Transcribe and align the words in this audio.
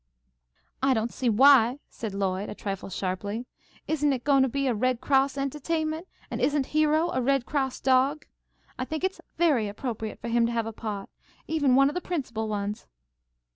"I 0.81 0.95
don't 0.95 1.13
see 1.13 1.29
why," 1.29 1.77
said 1.87 2.15
Lloyd, 2.15 2.49
a 2.49 2.55
trifle 2.55 2.89
sharply. 2.89 3.45
"Isn't 3.87 4.13
it 4.13 4.23
going 4.23 4.41
to 4.41 4.49
be 4.49 4.65
a 4.65 4.73
Red 4.73 4.99
Cross 4.99 5.35
entahtainment, 5.35 6.07
and 6.31 6.41
isn't 6.41 6.65
Hero 6.73 7.11
a 7.11 7.21
Red 7.21 7.45
Cross 7.45 7.81
dog? 7.81 8.25
I 8.79 8.83
think 8.85 9.03
it's 9.03 9.21
very 9.37 9.67
appropriate 9.67 10.19
for 10.19 10.29
him 10.29 10.47
to 10.47 10.51
have 10.51 10.65
a 10.65 10.73
part, 10.73 11.11
even 11.47 11.75
one 11.75 11.87
of 11.87 11.93
the 11.93 12.01
principal 12.01 12.47
ones." 12.47 12.87